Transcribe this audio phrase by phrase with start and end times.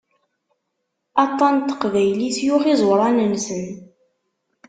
[1.25, 3.67] Aṭan n teqbaylit yuɣ iẓuran-nsen.